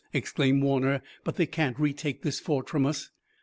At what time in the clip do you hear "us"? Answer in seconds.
2.87-3.11